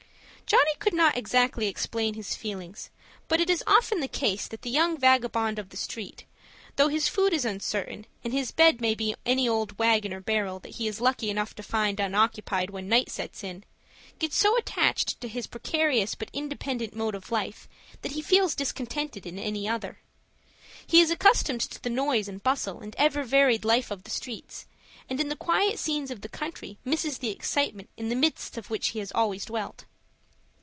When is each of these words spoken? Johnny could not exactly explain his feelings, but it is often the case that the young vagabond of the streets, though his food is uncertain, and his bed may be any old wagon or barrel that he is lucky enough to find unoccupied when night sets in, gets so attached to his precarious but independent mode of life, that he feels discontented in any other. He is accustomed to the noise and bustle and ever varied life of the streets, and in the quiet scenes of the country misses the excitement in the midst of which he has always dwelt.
Johnny 0.51 0.75
could 0.79 0.93
not 0.93 1.15
exactly 1.17 1.69
explain 1.69 2.15
his 2.15 2.35
feelings, 2.35 2.89
but 3.29 3.39
it 3.39 3.49
is 3.49 3.63
often 3.65 4.01
the 4.01 4.07
case 4.09 4.49
that 4.49 4.63
the 4.63 4.69
young 4.69 4.97
vagabond 4.97 5.57
of 5.57 5.69
the 5.69 5.77
streets, 5.77 6.25
though 6.75 6.89
his 6.89 7.07
food 7.07 7.31
is 7.31 7.45
uncertain, 7.45 8.05
and 8.21 8.33
his 8.33 8.51
bed 8.51 8.81
may 8.81 8.93
be 8.93 9.15
any 9.25 9.47
old 9.47 9.79
wagon 9.79 10.13
or 10.13 10.19
barrel 10.19 10.59
that 10.59 10.75
he 10.75 10.89
is 10.89 10.99
lucky 10.99 11.29
enough 11.29 11.55
to 11.55 11.63
find 11.63 12.01
unoccupied 12.01 12.69
when 12.69 12.89
night 12.89 13.09
sets 13.09 13.45
in, 13.45 13.63
gets 14.19 14.35
so 14.35 14.57
attached 14.57 15.21
to 15.21 15.29
his 15.29 15.47
precarious 15.47 16.15
but 16.15 16.29
independent 16.33 16.93
mode 16.93 17.15
of 17.15 17.31
life, 17.31 17.69
that 18.01 18.11
he 18.11 18.21
feels 18.21 18.53
discontented 18.53 19.25
in 19.25 19.39
any 19.39 19.69
other. 19.69 19.99
He 20.85 20.99
is 20.99 21.09
accustomed 21.09 21.61
to 21.61 21.81
the 21.81 21.89
noise 21.89 22.27
and 22.27 22.43
bustle 22.43 22.81
and 22.81 22.93
ever 22.97 23.23
varied 23.23 23.63
life 23.63 23.89
of 23.89 24.03
the 24.03 24.11
streets, 24.11 24.65
and 25.09 25.21
in 25.21 25.29
the 25.29 25.37
quiet 25.37 25.79
scenes 25.79 26.11
of 26.11 26.19
the 26.19 26.27
country 26.27 26.77
misses 26.83 27.19
the 27.19 27.29
excitement 27.31 27.87
in 27.95 28.09
the 28.09 28.15
midst 28.17 28.57
of 28.57 28.69
which 28.69 28.89
he 28.89 28.99
has 28.99 29.13
always 29.13 29.45
dwelt. 29.45 29.85